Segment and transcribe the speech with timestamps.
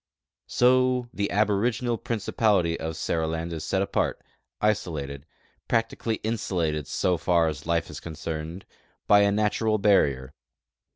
[0.47, 4.19] So the aboriginal principality of Seriland is set apart,
[4.59, 5.27] isolated,
[5.67, 8.65] prac tically insulated so far as life is concerned,
[9.07, 10.33] hy a natural barrier.